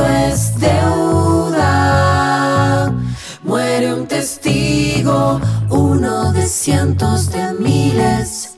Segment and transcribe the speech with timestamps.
[0.00, 1.74] Es deuda.
[3.42, 8.56] Muere un testigo, uno de cientos de miles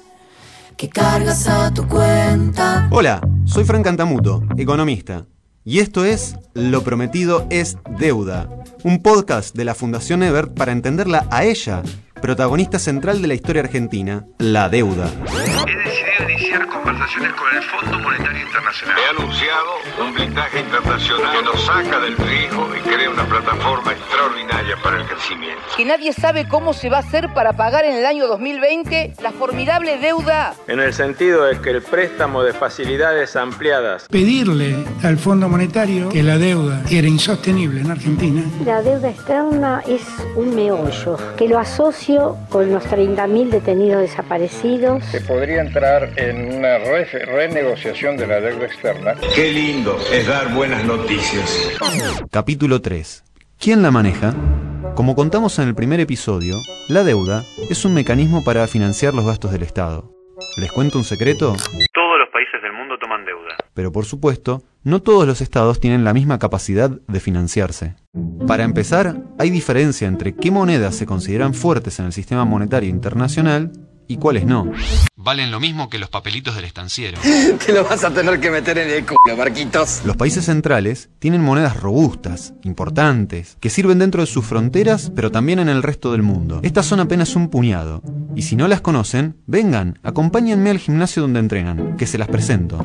[0.76, 2.88] que cargas a tu cuenta.
[2.90, 5.26] Hola, soy Frank Cantamuto, economista.
[5.64, 8.48] Y esto es Lo Prometido es Deuda,
[8.84, 11.82] un podcast de la Fundación Ebert para entenderla a ella,
[12.22, 15.10] protagonista central de la historia argentina, la deuda.
[16.86, 18.96] Conversaciones con el Fondo Monetario Internacional.
[18.96, 19.70] He anunciado
[20.06, 25.06] un blindaje internacional que nos saca del trigo y crea una plataforma extraordinaria para el
[25.08, 25.62] crecimiento.
[25.76, 29.32] que nadie sabe cómo se va a hacer para pagar en el año 2020 la
[29.32, 35.48] formidable deuda en el sentido de que el préstamo de facilidades ampliadas pedirle al Fondo
[35.48, 38.42] Monetario que la deuda era insostenible en Argentina.
[38.64, 40.02] La deuda externa es
[40.36, 45.04] un meollo que lo asocio con los 30.000 detenidos desaparecidos.
[45.06, 49.14] se podría entrar en una re- renegociación de la deuda externa.
[49.34, 51.70] Qué lindo es dar buenas noticias.
[52.30, 53.24] Capítulo 3.
[53.58, 54.34] ¿Quién la maneja?
[54.94, 56.54] Como contamos en el primer episodio,
[56.88, 60.12] la deuda es un mecanismo para financiar los gastos del Estado.
[60.58, 61.54] ¿Les cuento un secreto?
[61.94, 63.56] Todos los países del mundo toman deuda.
[63.74, 67.94] Pero por supuesto, no todos los estados tienen la misma capacidad de financiarse.
[68.46, 73.70] Para empezar, hay diferencia entre qué monedas se consideran fuertes en el sistema monetario internacional
[74.08, 74.70] y cuáles no.
[75.16, 77.18] Valen lo mismo que los papelitos del estanciero.
[77.66, 80.02] Te lo vas a tener que meter en el culo, Marquitos.
[80.04, 85.58] Los países centrales tienen monedas robustas, importantes, que sirven dentro de sus fronteras, pero también
[85.58, 86.60] en el resto del mundo.
[86.62, 88.02] Estas son apenas un puñado.
[88.34, 92.82] Y si no las conocen, vengan, acompáñenme al gimnasio donde entrenan, que se las presento.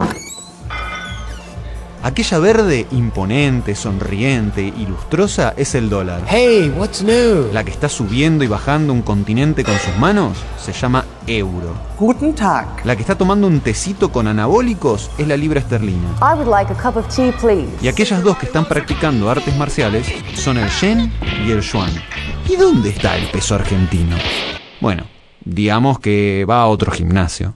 [2.03, 6.23] Aquella verde, imponente, sonriente y lustrosa es el dólar.
[6.27, 7.53] Hey, what's new?
[7.53, 11.75] La que está subiendo y bajando un continente con sus manos se llama euro.
[11.99, 12.83] Guten Tag.
[12.85, 16.09] La que está tomando un tecito con anabólicos es la libra esterlina.
[16.21, 17.69] I would like a cup of tea, please.
[17.83, 21.13] Y aquellas dos que están practicando artes marciales son el yen
[21.45, 21.91] y el yuan.
[22.49, 24.15] ¿Y dónde está el peso argentino?
[24.79, 25.03] Bueno,
[25.45, 27.53] digamos que va a otro gimnasio.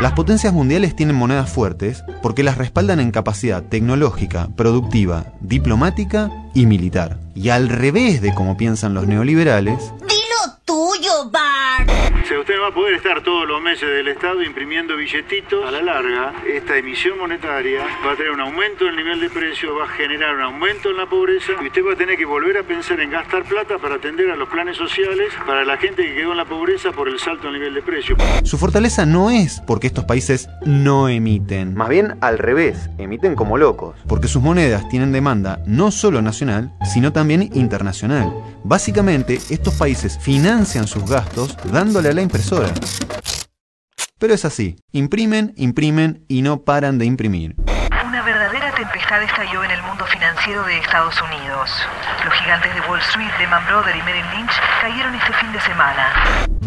[0.00, 6.66] Las potencias mundiales tienen monedas fuertes porque las respaldan en capacidad tecnológica, productiva, diplomática y
[6.66, 7.18] militar.
[7.34, 9.92] Y al revés de como piensan los neoliberales,
[12.28, 15.80] Si usted va a poder estar todos los meses del Estado imprimiendo billetitos, a la
[15.80, 19.86] larga, esta emisión monetaria va a tener un aumento en el nivel de precio, va
[19.86, 22.64] a generar un aumento en la pobreza y usted va a tener que volver a
[22.64, 26.32] pensar en gastar plata para atender a los planes sociales para la gente que quedó
[26.32, 28.14] en la pobreza por el salto en el nivel de precio.
[28.42, 31.74] su fortaleza no es porque estos países no emiten.
[31.74, 33.96] Más bien al revés, emiten como locos.
[34.06, 38.30] Porque sus monedas tienen demanda no solo nacional, sino también internacional.
[38.64, 42.74] Básicamente, estos países financian sus gastos dándole a la impresora.
[44.18, 47.54] Pero es así, imprimen, imprimen y no paran de imprimir.
[48.04, 51.70] Una verdadera tempestad estalló en el mundo financiero de Estados Unidos.
[52.24, 56.12] Los gigantes de Wall Street, Lehman Brothers y Merrill Lynch cayeron este fin de semana.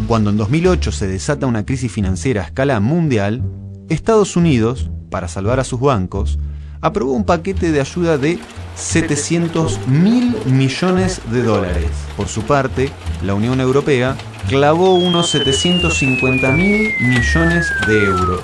[0.08, 3.44] Cuando en 2008 se desata una crisis financiera a escala mundial,
[3.90, 6.40] Estados Unidos, para salvar a sus bancos,
[6.80, 8.40] aprobó un paquete de ayuda de
[8.76, 11.90] 700 mil millones de dólares.
[12.16, 12.90] Por su parte,
[13.22, 14.16] la Unión Europea
[14.52, 18.42] clavó unos 750 mil millones de euros.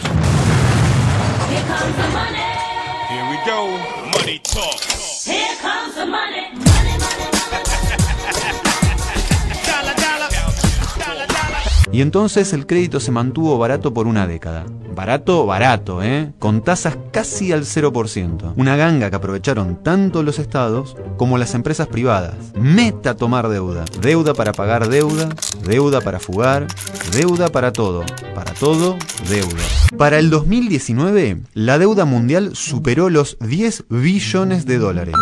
[11.98, 14.66] Y entonces el crédito se mantuvo barato por una década.
[14.94, 16.32] Barato, barato, ¿eh?
[16.38, 18.54] Con tasas casi al 0%.
[18.56, 22.36] Una ganga que aprovecharon tanto los estados como las empresas privadas.
[22.54, 23.84] Meta tomar deuda.
[24.00, 25.30] Deuda para pagar deuda,
[25.64, 26.68] deuda para fugar,
[27.14, 28.04] deuda para todo.
[28.36, 28.96] Para todo,
[29.28, 29.64] deuda.
[29.98, 35.16] Para el 2019, la deuda mundial superó los 10 billones de dólares.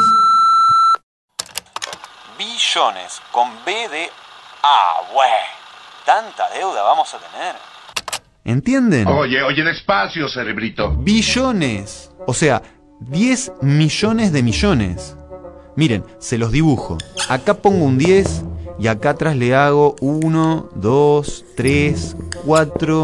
[2.37, 4.09] Billones, con B de
[4.61, 5.64] A, güey.
[6.05, 7.55] ¿Tanta deuda vamos a tener?
[8.43, 9.07] ¿Entienden?
[9.07, 10.91] Oye, oye, despacio, cerebrito.
[10.97, 12.11] Billones.
[12.27, 12.61] O sea,
[12.99, 15.17] 10 millones de millones.
[15.75, 16.99] Miren, se los dibujo.
[17.27, 18.43] Acá pongo un 10
[18.77, 23.03] y acá atrás le hago 1, 2, 3, 4,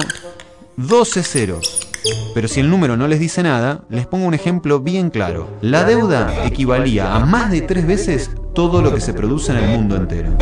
[0.78, 1.90] 12 ceros.
[2.36, 5.58] Pero si el número no les dice nada, les pongo un ejemplo bien claro.
[5.62, 9.70] La deuda equivalía a más de tres veces todo lo que se produce en el
[9.70, 10.38] mundo entero.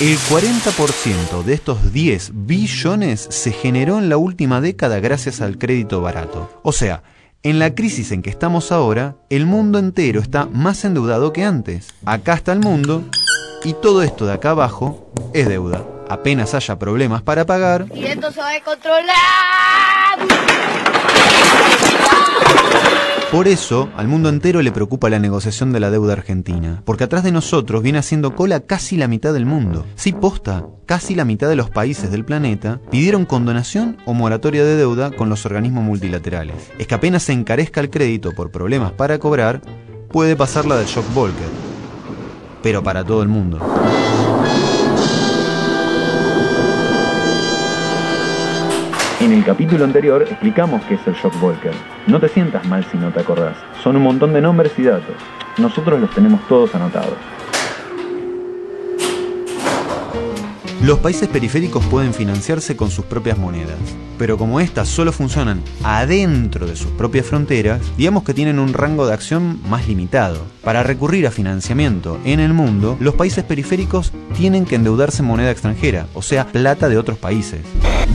[0.00, 0.12] El.
[0.12, 6.00] El 40% de estos 10 billones se generó en la última década gracias al crédito
[6.00, 6.50] barato.
[6.62, 7.02] O sea,
[7.42, 11.88] en la crisis en que estamos ahora, el mundo entero está más endeudado que antes.
[12.06, 13.04] Acá está el mundo
[13.62, 15.84] y todo esto de acá abajo es deuda.
[16.10, 20.18] Apenas haya problemas para pagar, Y esto se va a controlar.
[23.30, 27.22] Por eso, al mundo entero le preocupa la negociación de la deuda argentina, porque atrás
[27.22, 29.86] de nosotros viene haciendo cola casi la mitad del mundo.
[29.94, 34.74] Sí, posta, casi la mitad de los países del planeta pidieron condonación o moratoria de
[34.74, 36.72] deuda con los organismos multilaterales.
[36.76, 39.60] Es que apenas se encarezca el crédito por problemas para cobrar,
[40.10, 41.50] puede pasar la del shock Volcker.
[42.64, 43.60] Pero para todo el mundo.
[49.40, 51.72] El capítulo anterior explicamos qué es el shock Volcker.
[52.06, 53.56] No te sientas mal si no te acordás.
[53.82, 55.14] Son un montón de nombres y datos.
[55.56, 57.16] Nosotros los tenemos todos anotados.
[60.82, 63.76] Los países periféricos pueden financiarse con sus propias monedas,
[64.18, 69.06] pero como estas solo funcionan adentro de sus propias fronteras, digamos que tienen un rango
[69.06, 70.38] de acción más limitado.
[70.64, 75.50] Para recurrir a financiamiento en el mundo, los países periféricos tienen que endeudarse en moneda
[75.50, 77.60] extranjera, o sea, plata de otros países.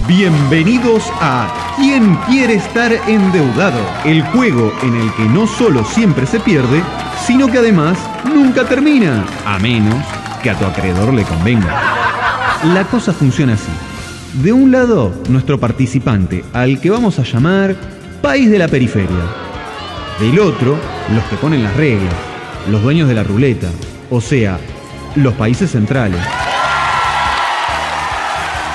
[0.08, 3.80] Bienvenidos a ¿Quién quiere estar endeudado?
[4.06, 6.82] El juego en el que no solo siempre se pierde,
[7.28, 10.04] sino que además nunca termina, a menos
[10.42, 12.05] que a tu acreedor le convenga.
[12.74, 13.72] La cosa funciona así.
[14.42, 17.76] De un lado, nuestro participante, al que vamos a llamar
[18.24, 19.24] país de la periferia.
[20.20, 20.76] Del otro,
[21.14, 22.16] los que ponen las reglas,
[22.72, 23.70] los dueños de la ruleta,
[24.10, 24.60] o sea,
[25.16, 26.20] los países centrales.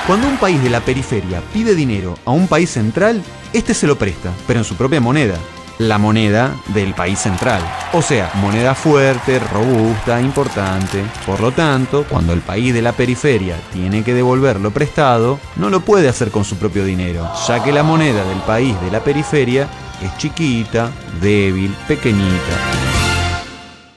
[0.07, 3.21] Cuando un país de la periferia pide dinero a un país central,
[3.51, 5.35] este se lo presta, pero en su propia moneda,
[5.81, 7.61] la moneda del país central.
[7.93, 11.03] O sea, moneda fuerte, robusta, importante.
[11.25, 15.69] Por lo tanto, cuando el país de la periferia tiene que devolver lo prestado, no
[15.69, 19.03] lo puede hacer con su propio dinero, ya que la moneda del país de la
[19.03, 19.67] periferia
[20.01, 20.91] es chiquita,
[21.21, 22.55] débil, pequeñita.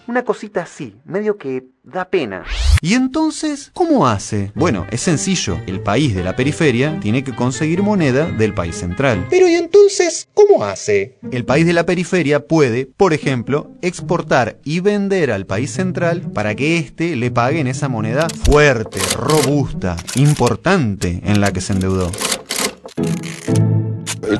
[0.06, 2.44] Una cosita así, medio que da pena.
[2.80, 4.52] ¿Y entonces cómo hace?
[4.54, 5.58] Bueno, es sencillo.
[5.66, 9.26] El país de la periferia tiene que conseguir moneda del país central.
[9.30, 11.16] Pero ¿y entonces cómo hace?
[11.30, 16.54] El país de la periferia puede, por ejemplo, exportar y vender al país central para
[16.54, 22.10] que éste le pague en esa moneda fuerte, robusta, importante en la que se endeudó.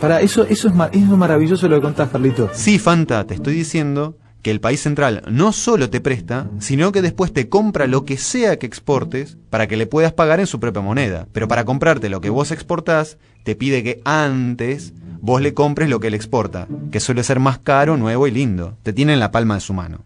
[0.00, 2.50] Para eso, eso es, mar- eso es maravilloso lo que contás, Carlito.
[2.52, 7.00] Sí, Fanta, te estoy diciendo que el país central no solo te presta, sino que
[7.00, 10.60] después te compra lo que sea que exportes para que le puedas pagar en su
[10.60, 11.26] propia moneda.
[11.32, 14.92] Pero para comprarte lo que vos exportás, te pide que antes
[15.22, 18.76] vos le compres lo que él exporta, que suele ser más caro, nuevo y lindo.
[18.82, 20.04] Te tiene en la palma de su mano.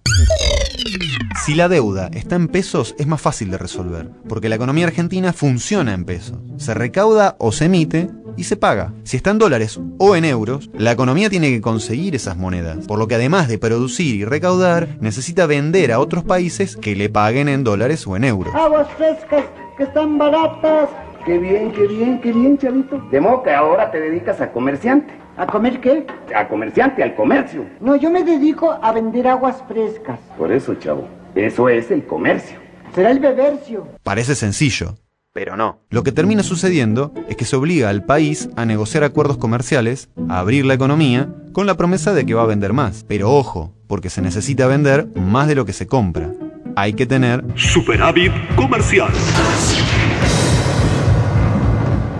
[1.44, 5.32] Si la deuda está en pesos, es más fácil de resolver, porque la economía argentina
[5.32, 6.38] funciona en pesos.
[6.58, 8.92] Se recauda o se emite y se paga.
[9.02, 12.98] Si está en dólares o en euros, la economía tiene que conseguir esas monedas, por
[12.98, 17.48] lo que además de producir y recaudar, necesita vender a otros países que le paguen
[17.48, 18.54] en dólares o en euros.
[18.54, 19.44] Aguas frescas
[19.76, 20.88] que están baratas.
[21.26, 23.02] Qué bien, qué bien, qué bien, chavito.
[23.10, 25.12] De modo que ahora te dedicas a comerciante.
[25.36, 26.06] ¿A comer qué?
[26.34, 27.66] A comerciante, al comercio.
[27.80, 30.18] No, yo me dedico a vender aguas frescas.
[30.36, 32.58] Por eso, chavo, eso es el comercio.
[32.94, 33.86] Será el bebercio.
[34.02, 34.94] Parece sencillo,
[35.38, 35.84] pero no.
[35.90, 40.40] Lo que termina sucediendo es que se obliga al país a negociar acuerdos comerciales, a
[40.40, 43.04] abrir la economía, con la promesa de que va a vender más.
[43.06, 46.32] Pero ojo, porque se necesita vender más de lo que se compra.
[46.74, 49.12] Hay que tener Superávit comercial.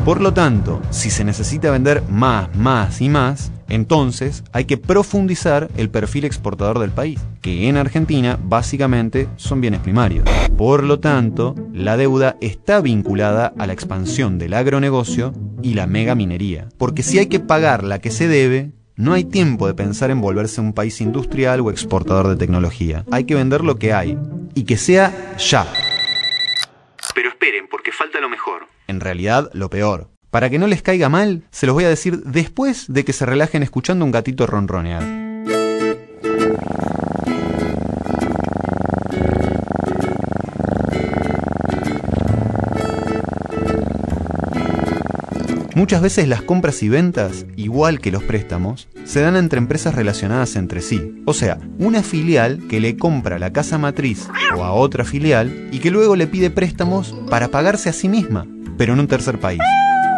[0.09, 5.69] Por lo tanto, si se necesita vender más, más y más, entonces hay que profundizar
[5.77, 10.25] el perfil exportador del país, que en Argentina básicamente son bienes primarios.
[10.57, 16.71] Por lo tanto, la deuda está vinculada a la expansión del agronegocio y la megaminería.
[16.79, 20.23] Porque si hay que pagar la que se debe, no hay tiempo de pensar en
[20.23, 23.05] volverse un país industrial o exportador de tecnología.
[23.11, 24.17] Hay que vender lo que hay.
[24.55, 25.71] Y que sea ya.
[27.15, 28.78] Pero esperen, porque falta lo mejor.
[28.89, 30.09] En realidad, lo peor.
[30.31, 33.27] Para que no les caiga mal, se los voy a decir después de que se
[33.27, 35.03] relajen escuchando un gatito ronronear.
[45.79, 50.57] Muchas veces las compras y ventas, igual que los préstamos, se dan entre empresas relacionadas
[50.57, 51.23] entre sí.
[51.25, 55.79] O sea, una filial que le compra la casa matriz o a otra filial y
[55.79, 58.45] que luego le pide préstamos para pagarse a sí misma,
[58.77, 59.61] pero en un tercer país.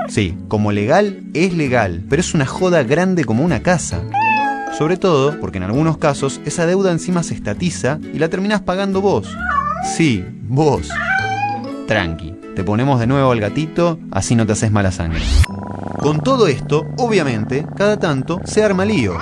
[0.09, 4.01] Sí, como legal es legal, pero es una joda grande como una casa.
[4.79, 9.03] Sobre todo porque en algunos casos esa deuda encima se estatiza y la terminás pagando
[9.03, 9.29] vos.
[9.95, 10.89] Sí, vos.
[11.91, 15.25] Tranqui, te ponemos de nuevo al gatito, así no te haces mala sangre.
[15.99, 19.15] Con todo esto, obviamente, cada tanto se arma lío.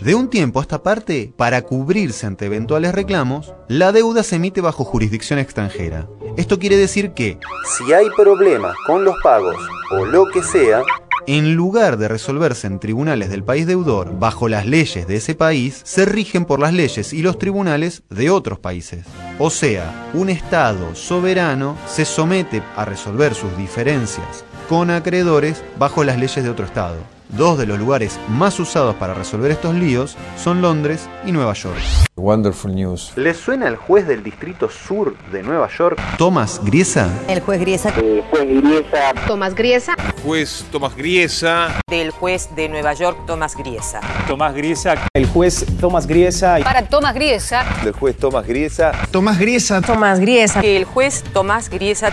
[0.00, 4.60] De un tiempo a esta parte, para cubrirse ante eventuales reclamos, la deuda se emite
[4.60, 6.06] bajo jurisdicción extranjera.
[6.36, 7.40] Esto quiere decir que,
[7.76, 9.56] si hay problemas con los pagos
[9.90, 10.82] o lo que sea,
[11.28, 15.82] en lugar de resolverse en tribunales del país deudor bajo las leyes de ese país,
[15.84, 19.04] se rigen por las leyes y los tribunales de otros países.
[19.38, 26.18] O sea, un Estado soberano se somete a resolver sus diferencias con acreedores bajo las
[26.18, 27.17] leyes de otro Estado.
[27.28, 31.76] Dos de los lugares más usados para resolver estos líos son Londres y Nueva York.
[32.16, 33.12] Wonderful news.
[33.16, 37.08] ¿Les suena el juez del Distrito Sur de Nueva York, Thomas Griesa?
[37.28, 37.90] El juez Griesa.
[37.96, 39.12] El juez Griesa.
[39.26, 39.94] Tomás Griesa.
[40.24, 41.78] Juez Tomás Griesa.
[41.88, 44.00] Del juez de Nueva York, Tomás Griesa.
[44.26, 44.94] Tomás Griesa.
[45.12, 46.58] El juez Tomás Griesa.
[46.64, 47.64] Para Tomás Griesa.
[47.84, 48.92] Del juez Tomás Griesa.
[49.10, 49.82] Tomás Griesa.
[49.82, 50.60] Tomás Griesa.
[50.60, 52.10] El juez Tomás Griesa.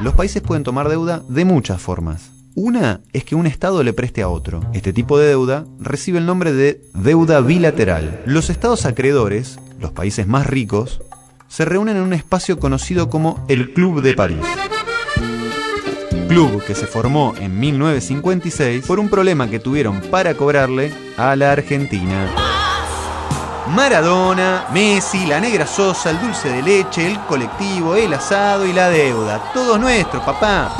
[0.00, 2.35] Los países pueden tomar deuda de muchas formas.
[2.58, 4.62] Una es que un Estado le preste a otro.
[4.72, 8.22] Este tipo de deuda recibe el nombre de deuda bilateral.
[8.24, 11.02] Los Estados acreedores, los países más ricos,
[11.48, 14.38] se reúnen en un espacio conocido como el Club de París.
[16.28, 21.52] Club que se formó en 1956 por un problema que tuvieron para cobrarle a la
[21.52, 22.30] Argentina.
[23.68, 28.88] Maradona, Messi, la negra Sosa, el dulce de leche, el colectivo, el asado y la
[28.88, 29.52] deuda.
[29.52, 30.74] Todo nuestro, papá.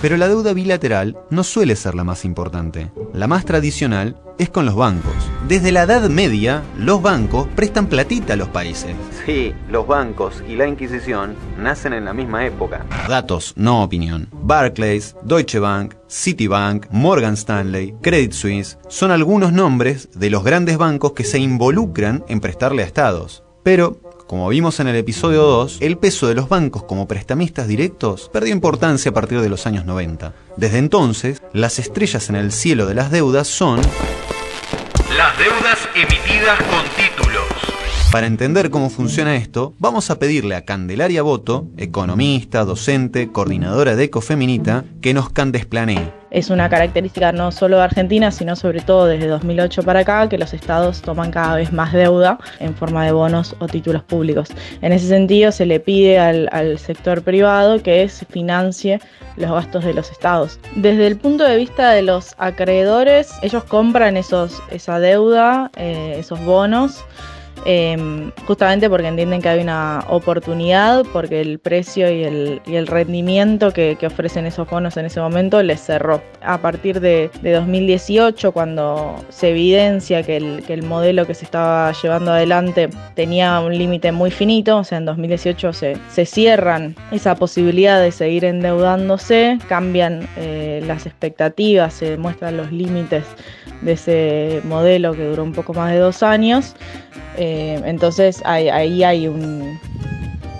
[0.00, 2.92] Pero la deuda bilateral no suele ser la más importante.
[3.12, 5.12] La más tradicional es con los bancos.
[5.48, 8.94] Desde la Edad Media, los bancos prestan platita a los países.
[9.26, 12.86] Sí, los bancos y la Inquisición nacen en la misma época.
[13.08, 14.28] Datos, no opinión.
[14.32, 21.12] Barclays, Deutsche Bank, Citibank, Morgan Stanley, Credit Suisse son algunos nombres de los grandes bancos
[21.12, 23.42] que se involucran en prestarle a estados.
[23.64, 28.28] Pero como vimos en el episodio 2, el peso de los bancos como prestamistas directos
[28.30, 30.34] perdió importancia a partir de los años 90.
[30.58, 33.80] Desde entonces, las estrellas en el cielo de las deudas son...
[35.16, 36.87] Las deudas emitidas con.
[38.10, 44.04] Para entender cómo funciona esto, vamos a pedirle a Candelaria Boto, economista, docente, coordinadora de
[44.04, 46.10] Ecofeminita, que nos candesplanee.
[46.30, 50.38] Es una característica no solo de Argentina, sino sobre todo desde 2008 para acá, que
[50.38, 54.48] los estados toman cada vez más deuda en forma de bonos o títulos públicos.
[54.80, 59.00] En ese sentido, se le pide al, sector privado que se financie
[59.36, 60.58] los gastos de los estados.
[60.76, 67.04] Desde el punto de vista de los acreedores, ellos compran esa deuda, eh, esos bonos,
[67.64, 73.96] eh, justamente porque entienden que hay una oportunidad, porque el precio y el, rendimiento que,
[74.06, 76.22] ofrecen esos bonos en ese momento les cerró.
[76.40, 81.44] A partir de, de 2018, cuando se evidencia que el, que el, modelo que se
[81.44, 86.94] estaba llevando adelante tenía un límite muy finito, o sea, en 2018 se, se, cierran
[87.10, 93.24] esa posibilidad de seguir endeudándose, cambian eh, las expectativas, se muestran los límites
[93.82, 96.74] de ese modelo que duró un poco más de dos años.
[97.36, 98.68] Eh, entonces ahí,
[99.02, 99.78] hay un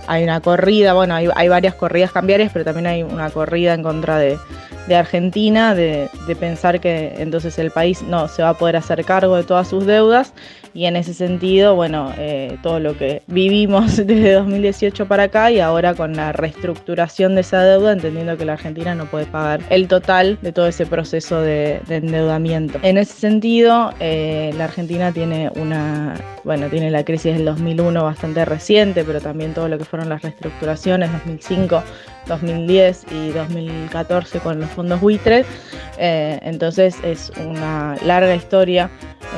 [0.06, 3.82] hay una corrida, bueno, hay, hay, varias corridas cambiarias, pero también hay una corrida en
[3.82, 4.38] contra de,
[4.88, 6.08] de Argentina, de,
[6.40, 9.86] pensar que entonces el país no se va a poder hacer cargo de todas sus
[9.86, 10.32] deudas
[10.74, 15.60] y en ese sentido, bueno, eh, todo lo que vivimos desde 2018 para acá y
[15.60, 19.88] ahora con la reestructuración de esa deuda, entendiendo que la Argentina no puede pagar el
[19.88, 22.78] total de todo ese proceso de, de endeudamiento.
[22.82, 26.14] En ese sentido, eh, la Argentina tiene una,
[26.44, 30.22] bueno, tiene la crisis del 2001 bastante reciente, pero también todo lo que fueron las
[30.22, 31.82] reestructuraciones 2005.
[32.28, 35.44] 2010 y 2014 con los fondos buitres.
[35.98, 38.88] Eh, entonces es una larga historia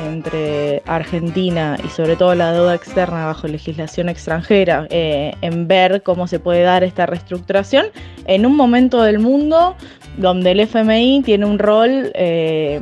[0.05, 6.27] entre Argentina y sobre todo la deuda externa bajo legislación extranjera eh, en ver cómo
[6.27, 7.87] se puede dar esta reestructuración
[8.25, 9.75] en un momento del mundo
[10.17, 12.79] donde el FMI tiene un rol eh,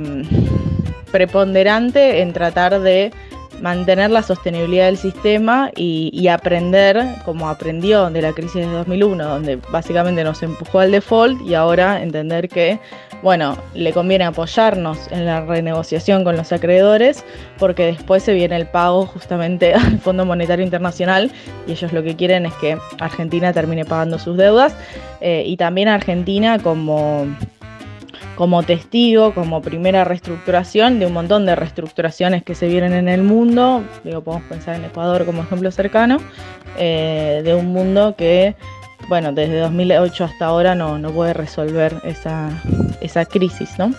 [1.13, 3.13] preponderante en tratar de
[3.61, 9.59] mantener la sostenibilidad del sistema y, aprender, como aprendió de la crisis de 2001, donde
[9.71, 12.79] básicamente nos empujó al default y ahora entender que,
[13.23, 17.25] bueno, le conviene apoyarnos en la renegociación con los acreedores
[17.57, 21.31] porque después se viene el pago justamente al Fondo Monetario Internacional
[21.67, 24.75] y ellos lo que quieren es que Argentina termine pagando sus deudas
[25.21, 27.27] eh, y también Argentina como
[28.39, 33.21] como testigo, como primera reestructuración de un montón de reestructuraciones que se vienen en el
[33.21, 33.83] mundo.
[34.05, 36.21] Digo, podemos pensar en Ecuador como ejemplo cercano,
[36.77, 38.55] eh, de un mundo que,
[39.09, 42.49] bueno, desde 2008 hasta ahora no, no puede resolver esa,
[43.01, 43.93] esa crisis, ¿no?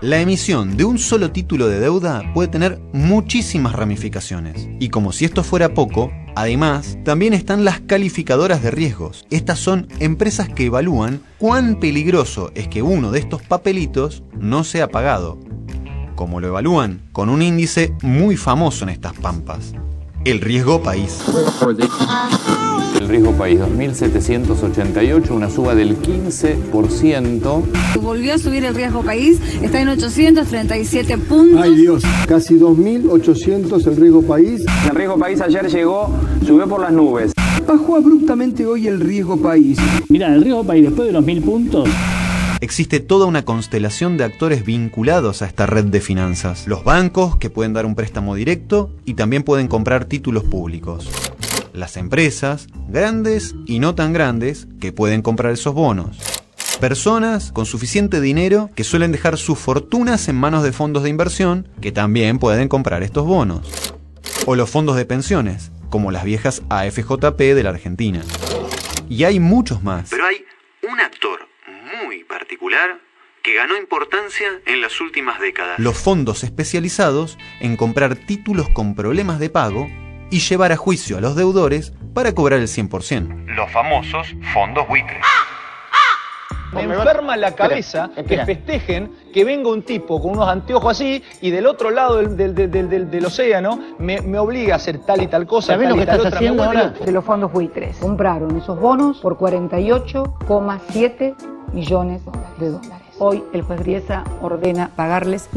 [0.00, 4.68] La emisión de un solo título de deuda puede tener muchísimas ramificaciones.
[4.78, 9.26] Y como si esto fuera poco, además, también están las calificadoras de riesgos.
[9.30, 14.88] Estas son empresas que evalúan cuán peligroso es que uno de estos papelitos no sea
[14.88, 15.40] pagado.
[16.14, 17.08] Como lo evalúan?
[17.12, 19.72] Con un índice muy famoso en estas pampas.
[20.24, 21.22] El riesgo país.
[23.06, 27.62] El riesgo país 2788, una suba del 15%.
[28.02, 31.60] Volvió a subir el riesgo país, está en 837 puntos.
[31.62, 34.64] Ay Dios, casi 2800 el riesgo país.
[34.90, 36.10] El riesgo país ayer llegó,
[36.44, 37.30] subió por las nubes.
[37.64, 39.78] Bajó abruptamente hoy el riesgo país.
[40.08, 41.88] Mira, el riesgo país después de los mil puntos
[42.60, 46.66] Existe toda una constelación de actores vinculados a esta red de finanzas.
[46.66, 51.08] Los bancos, que pueden dar un préstamo directo y también pueden comprar títulos públicos.
[51.76, 56.16] Las empresas, grandes y no tan grandes, que pueden comprar esos bonos.
[56.80, 61.68] Personas con suficiente dinero que suelen dejar sus fortunas en manos de fondos de inversión
[61.82, 63.92] que también pueden comprar estos bonos.
[64.46, 68.22] O los fondos de pensiones, como las viejas AFJP de la Argentina.
[69.10, 70.08] Y hay muchos más.
[70.08, 70.46] Pero hay
[70.90, 71.40] un actor
[72.06, 72.98] muy particular
[73.42, 75.78] que ganó importancia en las últimas décadas.
[75.78, 79.90] Los fondos especializados en comprar títulos con problemas de pago
[80.30, 83.54] y llevar a juicio a los deudores para cobrar el 100%.
[83.54, 85.18] Los famosos fondos buitres.
[86.72, 91.50] Me enferma la cabeza que festejen que venga un tipo con unos anteojos así y
[91.50, 95.22] del otro lado del, del, del, del, del océano me, me, obliga a hacer tal
[95.22, 95.68] y tal cosa.
[95.74, 96.36] ¿Sabés tal lo que estás otra.
[96.36, 96.90] haciendo ahora?
[96.90, 97.96] De los fondos buitres.
[97.98, 101.34] Compraron esos bonos por 48,7
[101.72, 102.22] millones
[102.58, 103.06] de dólares.
[103.18, 105.48] Hoy el juez Griesa ordena pagarles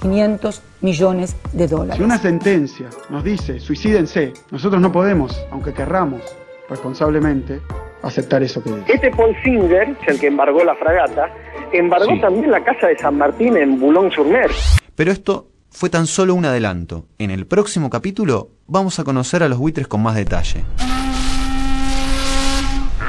[0.00, 1.96] 1.500 millones de dólares.
[1.96, 6.20] Si una sentencia nos dice suicídense, nosotros no podemos, aunque querramos,
[6.68, 7.60] responsablemente,
[8.02, 8.92] aceptar eso que dice.
[8.92, 11.28] Este Paul Singer, el que embargó la fragata,
[11.72, 12.20] embargó Sí.
[12.20, 14.50] también la casa de San Martín en Boulogne-sur-Mer.
[14.94, 17.06] Pero esto fue tan solo un adelanto.
[17.18, 20.64] En el próximo capítulo vamos a conocer a los buitres con más detalle.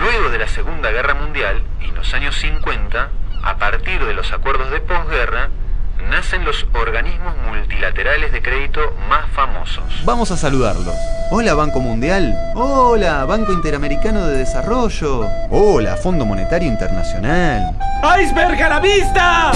[0.01, 3.09] Luego de la Segunda Guerra Mundial y en los años 50,
[3.43, 5.49] a partir de los acuerdos de posguerra,
[6.31, 9.83] nacen los organismos multilaterales de crédito más famosos.
[10.05, 10.95] Vamos a saludarlos.
[11.29, 12.33] Hola Banco Mundial.
[12.55, 15.27] Hola Banco Interamericano de Desarrollo.
[15.49, 17.75] Hola Fondo Monetario Internacional.
[18.17, 19.51] ¡Iceberg a la vista!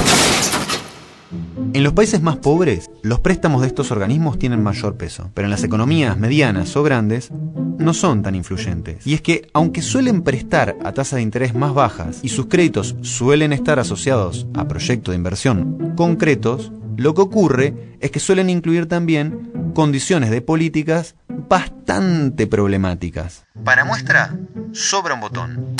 [1.76, 5.52] En los países más pobres, los préstamos de estos organismos tienen mayor peso, pero en
[5.52, 9.06] las economías medianas o grandes no son tan influyentes.
[9.06, 12.96] Y es que, aunque suelen prestar a tasas de interés más bajas y sus créditos
[13.02, 18.88] suelen estar asociados a proyectos de inversión concretos, lo que ocurre es que suelen incluir
[18.88, 23.44] también condiciones de políticas bastante problemáticas.
[23.66, 24.34] Para muestra,
[24.72, 25.76] sobra un botón.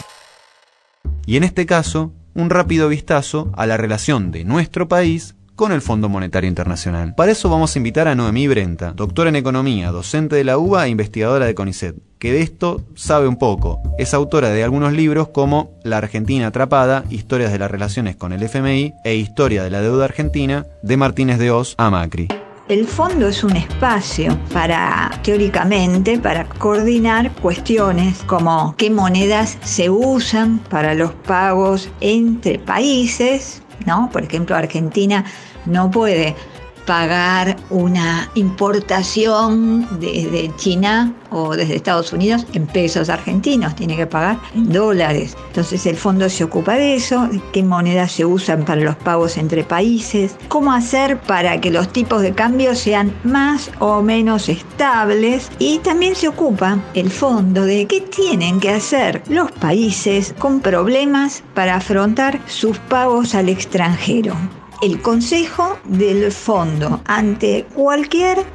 [1.26, 5.82] Y en este caso, un rápido vistazo a la relación de nuestro país con el
[5.82, 7.16] Fondo Monetario Internacional.
[7.16, 10.86] Para eso vamos a invitar a Noemí Brenta, doctora en economía, docente de la UBA
[10.86, 13.82] e investigadora de CONICET, que de esto sabe un poco.
[13.98, 18.44] Es autora de algunos libros como La Argentina Atrapada, Historias de las Relaciones con el
[18.44, 22.28] FMI e Historia de la Deuda Argentina, de Martínez de Oz a Macri.
[22.68, 30.58] El fondo es un espacio para, teóricamente, para coordinar cuestiones como qué monedas se usan
[30.58, 34.10] para los pagos entre países, ¿no?
[34.12, 35.26] Por ejemplo, Argentina
[35.66, 36.36] no puede
[36.86, 44.40] pagar una importación desde China o desde Estados Unidos en pesos argentinos, tiene que pagar
[44.54, 45.36] en dólares.
[45.48, 49.64] Entonces el fondo se ocupa de eso, qué monedas se usan para los pagos entre
[49.64, 55.80] países, cómo hacer para que los tipos de cambio sean más o menos estables y
[55.80, 61.76] también se ocupa el fondo de qué tienen que hacer los países con problemas para
[61.76, 64.36] afrontar sus pagos al extranjero
[64.82, 68.46] el consejo del fondo ante cualquier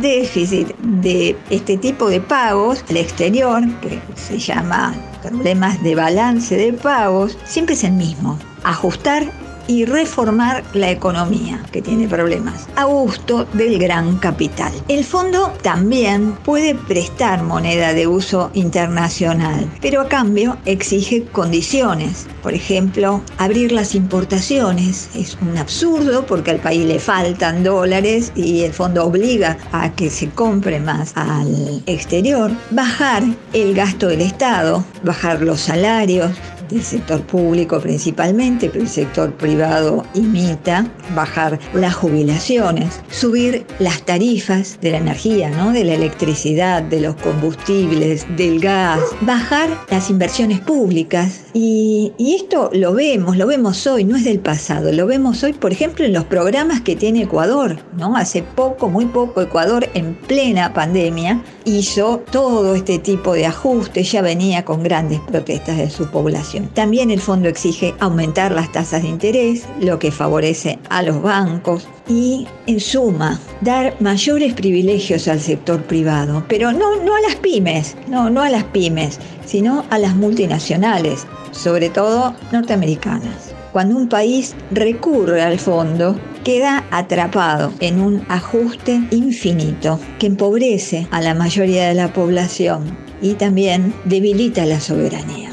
[0.00, 6.72] déficit de este tipo de pagos al exterior, que se llama problemas de balance de
[6.72, 8.38] pagos, siempre es el mismo.
[8.64, 9.30] Ajustar
[9.68, 14.72] y reformar la economía, que tiene problemas, a gusto del gran capital.
[14.88, 22.26] El fondo también puede prestar moneda de uso internacional, pero a cambio exige condiciones.
[22.42, 28.62] Por ejemplo, abrir las importaciones es un absurdo porque al país le faltan dólares y
[28.62, 32.50] el fondo obliga a que se compre más al exterior.
[32.70, 36.32] Bajar el gasto del Estado, bajar los salarios,
[36.68, 44.78] del sector público principalmente, pero el sector privado imita, bajar las jubilaciones, subir las tarifas
[44.80, 45.72] de la energía, ¿no?
[45.72, 51.42] de la electricidad, de los combustibles, del gas, bajar las inversiones públicas.
[51.54, 55.72] Y, esto lo vemos, lo vemos hoy, no es del pasado, lo vemos hoy, por
[55.72, 57.78] ejemplo, en los programas que tiene Ecuador.
[57.96, 58.16] ¿no?
[58.16, 64.22] Hace poco, muy poco, Ecuador en plena pandemia hizo todo este tipo de ajustes, ya
[64.22, 66.57] venía con grandes protestas de su población.
[66.66, 71.88] También el fondo exige aumentar las tasas de interés, lo que favorece a los bancos
[72.08, 77.96] y, en suma, dar mayores privilegios al sector privado, pero no, no a las pymes,
[78.08, 83.54] no, no a las pymes, sino a las multinacionales, sobre todo norteamericanas.
[83.72, 91.20] Cuando un país recurre al fondo, queda atrapado en un ajuste infinito que empobrece a
[91.20, 95.47] la mayoría de la población y también debilita la soberanía.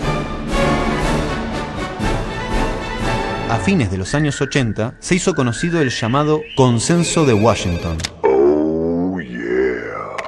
[3.56, 7.98] A fines de los años 80 se hizo conocido el llamado Consenso de Washington.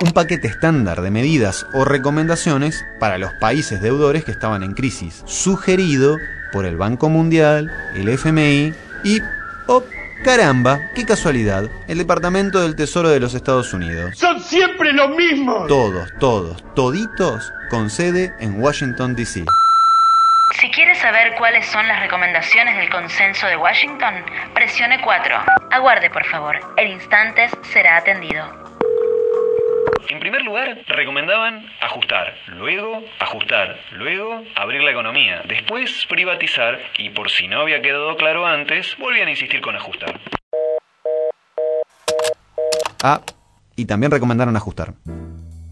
[0.01, 5.23] Un paquete estándar de medidas o recomendaciones para los países deudores que estaban en crisis,
[5.25, 6.15] sugerido
[6.53, 9.19] por el Banco Mundial, el FMI y,
[9.67, 9.83] oh
[10.23, 14.17] caramba, qué casualidad, el Departamento del Tesoro de los Estados Unidos.
[14.17, 15.67] ¡Son siempre los mismos!
[15.67, 19.43] Todos, todos, toditos con sede en Washington, D.C.
[20.61, 24.13] Si quiere saber cuáles son las recomendaciones del consenso de Washington,
[24.53, 25.35] presione 4.
[25.71, 26.59] Aguarde, por favor.
[26.77, 28.45] En instantes será atendido.
[30.09, 37.29] En primer lugar, recomendaban ajustar, luego ajustar, luego abrir la economía, después privatizar y por
[37.29, 40.19] si no había quedado claro antes, volvían a insistir con ajustar.
[43.03, 43.21] Ah,
[43.75, 44.93] y también recomendaron ajustar.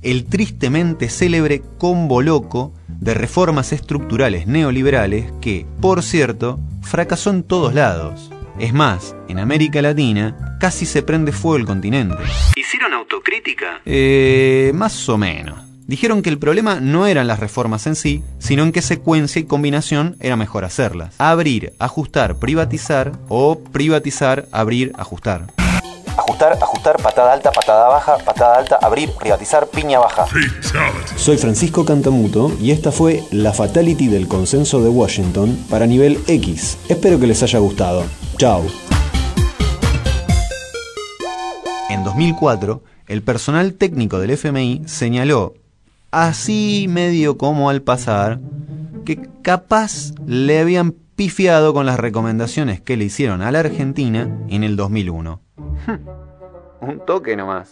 [0.05, 7.73] El tristemente célebre combo loco de reformas estructurales neoliberales que, por cierto, fracasó en todos
[7.73, 8.29] lados.
[8.59, 12.17] Es más, en América Latina casi se prende fuego el continente.
[12.55, 13.81] ¿Hicieron autocrítica?
[13.83, 15.59] Eh, más o menos.
[15.87, 19.45] Dijeron que el problema no eran las reformas en sí, sino en qué secuencia y
[19.45, 21.15] combinación era mejor hacerlas.
[21.17, 25.47] Abrir, ajustar, privatizar o privatizar, abrir, ajustar.
[26.17, 30.25] Ajustar, ajustar, patada alta, patada baja, patada alta, abrir, privatizar, piña baja.
[31.17, 36.77] Soy Francisco Cantamuto y esta fue la Fatality del Consenso de Washington para nivel X.
[36.87, 38.05] Espero que les haya gustado.
[38.37, 38.63] Chao.
[41.89, 45.53] En 2004, el personal técnico del FMI señaló,
[46.11, 48.39] así medio como al pasar,
[49.05, 54.63] que capaz le habían pifiado con las recomendaciones que le hicieron a la Argentina en
[54.63, 55.41] el 2001.
[56.81, 57.71] Un toque nomás.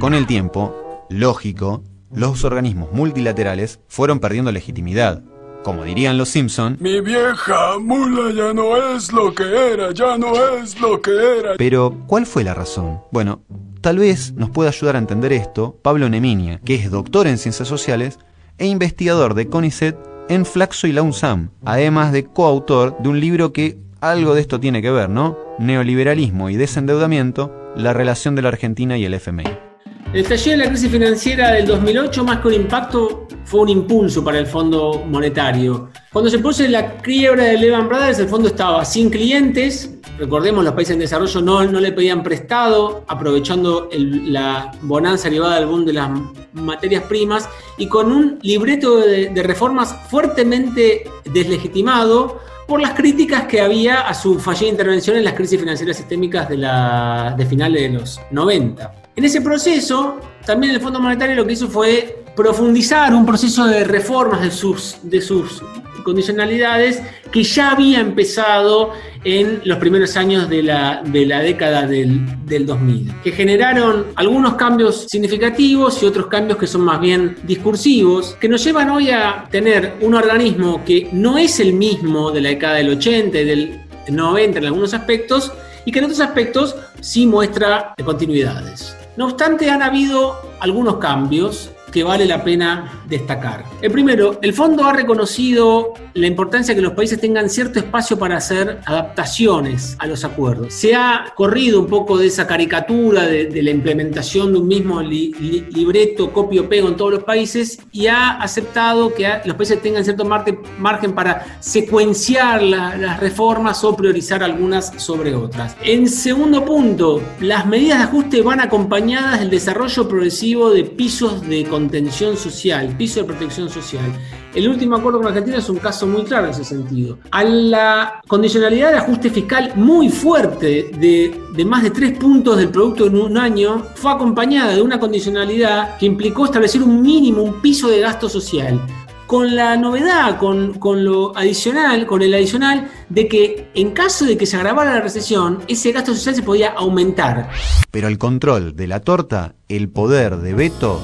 [0.00, 1.82] Con el tiempo, lógico,
[2.12, 5.22] los organismos multilaterales fueron perdiendo legitimidad.
[5.64, 10.32] Como dirían los Simpson, Mi vieja mula ya no es lo que era, ya no
[10.56, 11.50] es lo que era.
[11.56, 13.00] pero ¿cuál fue la razón?
[13.12, 13.42] Bueno,
[13.80, 17.68] tal vez nos pueda ayudar a entender esto Pablo Neminia, que es doctor en ciencias
[17.68, 18.18] sociales
[18.58, 19.96] e investigador de CONICET
[20.28, 24.60] en Flaxo y la UNSAM, además de coautor de un libro que algo de esto
[24.60, 25.38] tiene que ver, ¿no?
[25.58, 29.71] Neoliberalismo y desendeudamiento, la relación de la Argentina y el FMI.
[30.12, 34.22] El estallido de la crisis financiera del 2008, más que un impacto, fue un impulso
[34.22, 35.90] para el Fondo Monetario.
[36.12, 39.94] Cuando se produce la quiebra de Lehman Brothers, el fondo estaba sin clientes.
[40.18, 45.86] Recordemos, los países en desarrollo no, le pedían prestado, aprovechando la bonanza derivada del boom
[45.86, 46.10] de las
[46.52, 54.02] materias primas y con un libreto de, reformas fuertemente deslegitimado por las críticas que había
[54.02, 59.01] a su fallida intervención en las crisis financieras sistémicas de finales de los 90.
[59.14, 63.84] En ese proceso, también el Fondo Monetario lo que hizo fue profundizar un proceso de
[63.84, 65.62] reformas de sus, de sus
[66.02, 72.20] condicionalidades que ya había empezado en los primeros años de la, de la década del,
[72.46, 78.36] del 2000, que generaron algunos cambios significativos y otros cambios que son más bien discursivos,
[78.40, 82.48] que nos llevan hoy a tener un organismo que no es el mismo de la
[82.48, 85.52] década del 80 y del 90 en algunos aspectos,
[85.84, 88.96] y que en otros aspectos sí muestra continuidades.
[89.16, 93.64] No obstante, han habido algunos cambios que vale la pena destacar.
[93.82, 98.18] El primero, el fondo ha reconocido la importancia de que los países tengan cierto espacio
[98.18, 100.74] para hacer adaptaciones a los acuerdos.
[100.74, 106.32] Se ha corrido un poco de esa caricatura de, la implementación de un mismo libreto
[106.32, 111.58] copio-pego en todos los países y ha aceptado que los países tengan cierto margen para
[111.60, 115.76] secuenciar las reformas o priorizar algunas sobre otras.
[115.82, 121.64] En segundo punto, las medidas de ajuste van acompañadas del desarrollo progresivo de pisos de
[121.64, 124.12] contención social, piso de protección social.
[124.54, 127.18] El último acuerdo con Argentina es un caso muy claro en ese sentido.
[127.30, 132.68] A la condicionalidad de ajuste fiscal muy fuerte de, de, más de tres puntos del
[132.68, 137.60] producto en un año fue acompañada de una condicionalidad que implicó establecer un mínimo, un
[137.60, 138.80] piso de gasto social
[139.26, 144.36] con la novedad, con, con, lo adicional, con el adicional de que en caso de
[144.36, 147.48] que se agravara la recesión, ese gasto social se podía aumentar.
[147.90, 151.00] Pero el control de la torta, el poder de veto,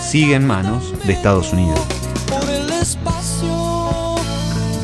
[0.00, 2.01] sigue en manos de Estados Unidos.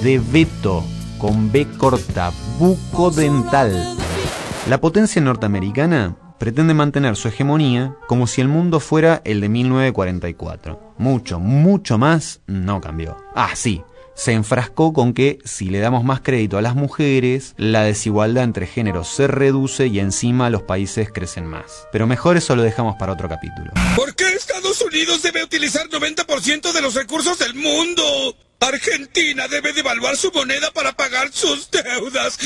[0.03, 0.85] De veto,
[1.19, 3.97] con B corta, bucodental.
[4.69, 10.95] La potencia norteamericana pretende mantener su hegemonía como si el mundo fuera el de 1944.
[10.99, 13.17] Mucho, mucho más no cambió.
[13.35, 13.83] Ah, sí,
[14.15, 18.67] se enfrascó con que si le damos más crédito a las mujeres, la desigualdad entre
[18.67, 21.89] géneros se reduce y encima los países crecen más.
[21.91, 23.73] Pero mejor eso lo dejamos para otro capítulo.
[23.97, 28.37] ¿Por qué Estados Unidos debe utilizar 90% de los recursos del mundo?
[28.61, 32.38] Argentina debe devaluar su moneda para pagar sus deudas.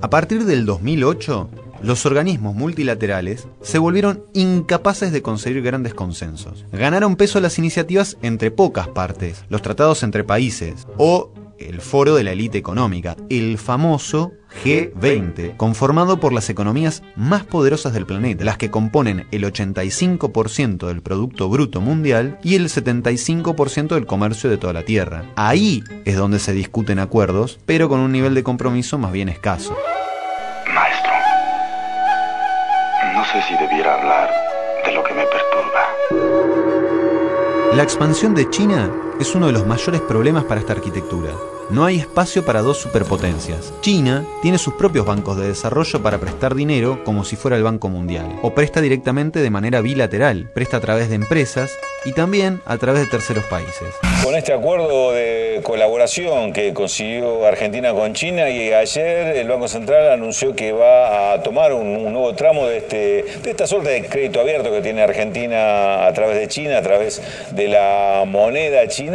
[0.00, 1.50] A partir del 2008,
[1.82, 6.64] los organismos multilaterales se volvieron incapaces de conseguir grandes consensos.
[6.72, 12.24] Ganaron peso las iniciativas entre pocas partes, los tratados entre países o el foro de
[12.24, 14.32] la élite económica, el famoso
[14.64, 21.02] G20, conformado por las economías más poderosas del planeta, las que componen el 85% del
[21.02, 25.24] Producto Bruto Mundial y el 75% del comercio de toda la Tierra.
[25.36, 29.76] Ahí es donde se discuten acuerdos, pero con un nivel de compromiso más bien escaso.
[30.74, 31.12] Maestro,
[33.14, 34.30] no sé si debiera hablar
[34.84, 35.60] de lo que me perturba.
[37.74, 41.30] La expansión de China es uno de los mayores problemas para esta arquitectura.
[41.68, 43.72] No hay espacio para dos superpotencias.
[43.80, 47.88] China tiene sus propios bancos de desarrollo para prestar dinero como si fuera el Banco
[47.88, 51.70] Mundial, o presta directamente de manera bilateral, presta a través de empresas
[52.04, 53.94] y también a través de terceros países.
[54.24, 60.10] Con este acuerdo de colaboración que consiguió Argentina con China y ayer el Banco Central
[60.10, 62.96] anunció que va a tomar un, nuevo tramo de, este,
[63.42, 67.22] de esta suerte de crédito abierto que tiene Argentina a través de China, a través
[67.52, 69.09] de la moneda china.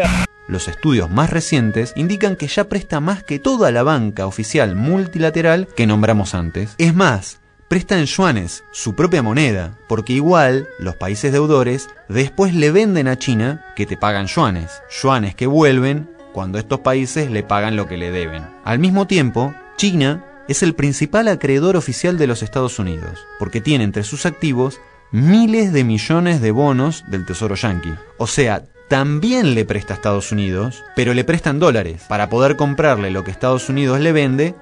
[0.47, 5.67] Los estudios más recientes indican que ya presta más que toda la banca oficial multilateral
[5.75, 6.75] que nombramos antes.
[6.77, 12.71] Es más, presta en yuanes, su propia moneda, porque igual los países deudores después le
[12.71, 17.75] venden a China que te pagan yuanes, yuanes que vuelven cuando estos países le pagan
[17.75, 18.45] lo que le deben.
[18.63, 23.83] Al mismo tiempo, China es el principal acreedor oficial de los Estados Unidos, porque tiene
[23.83, 24.79] entre sus activos
[25.11, 27.95] miles de millones de bonos del Tesoro Yankee.
[28.17, 33.11] O sea, también le presta a Estados Unidos, pero le prestan dólares para poder comprarle
[33.11, 34.55] lo que Estados Unidos le vende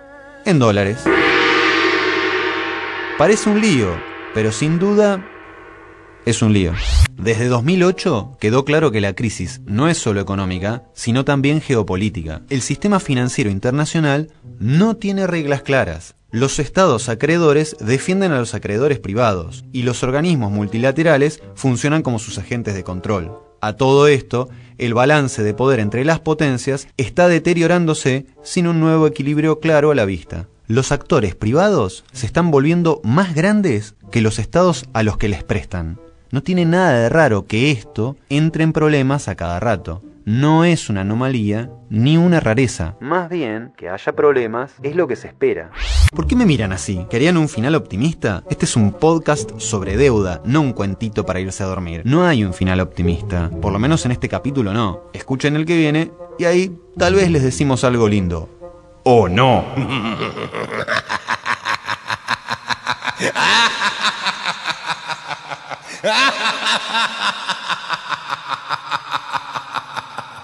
[0.46, 1.04] en dólares.
[3.18, 3.90] Parece un lío,
[4.34, 5.24] pero sin duda
[6.26, 6.74] es un lío.
[7.18, 12.42] Desde 2008 quedó claro que la crisis no es solo económica, sino también geopolítica.
[12.50, 16.16] El sistema financiero internacional no tiene reglas claras.
[16.32, 22.40] Los estados acreedores defienden a los acreedores privados y los organismos multilaterales funcionan como sus
[22.40, 23.38] agentes de control.
[23.63, 29.08] A todo esto, el balance de poder entre las potencias está deteriorándose sin un nuevo
[29.08, 30.49] equilibrio claro a la vista.
[30.67, 35.45] Los actores privados se están volviendo más grandes que los estados a los que les
[35.45, 35.97] prestan.
[36.30, 40.90] No tiene nada de raro que esto entre en problemas a cada rato no es
[40.90, 42.96] una anomalía ni una rareza.
[43.00, 45.72] Más bien, que haya problemas es lo que se espera.
[46.16, 47.06] ¿Por qué me miran así?
[47.10, 48.44] ¿Querían un final optimista?
[48.50, 52.02] Este es un podcast sobre deuda, no un cuentito para irse a dormir.
[52.06, 55.04] No hay un final optimista, por lo menos en este capítulo no.
[55.14, 58.50] Escuchen el que viene y ahí tal vez les decimos algo lindo.
[59.04, 59.66] ¡O no!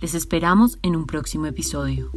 [0.00, 2.10] Les esperamos en un próximo episodio.